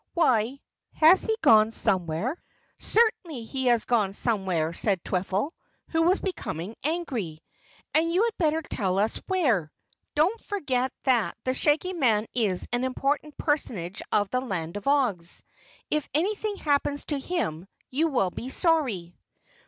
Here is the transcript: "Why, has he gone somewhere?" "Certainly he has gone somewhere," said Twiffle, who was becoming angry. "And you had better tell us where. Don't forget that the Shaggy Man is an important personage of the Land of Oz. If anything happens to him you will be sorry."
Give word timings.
"Why, 0.15 0.59
has 0.93 1.25
he 1.25 1.35
gone 1.43 1.69
somewhere?" 1.69 2.35
"Certainly 2.79 3.43
he 3.43 3.67
has 3.67 3.85
gone 3.85 4.13
somewhere," 4.13 4.73
said 4.73 5.03
Twiffle, 5.03 5.51
who 5.89 6.01
was 6.01 6.19
becoming 6.19 6.75
angry. 6.83 7.39
"And 7.93 8.11
you 8.11 8.23
had 8.23 8.35
better 8.39 8.63
tell 8.63 8.97
us 8.97 9.17
where. 9.27 9.71
Don't 10.15 10.43
forget 10.45 10.91
that 11.03 11.37
the 11.43 11.53
Shaggy 11.53 11.93
Man 11.93 12.25
is 12.33 12.67
an 12.73 12.83
important 12.83 13.37
personage 13.37 14.01
of 14.11 14.27
the 14.31 14.41
Land 14.41 14.75
of 14.75 14.87
Oz. 14.87 15.43
If 15.91 16.09
anything 16.15 16.55
happens 16.55 17.03
to 17.05 17.19
him 17.19 17.67
you 17.91 18.07
will 18.07 18.31
be 18.31 18.49
sorry." 18.49 19.15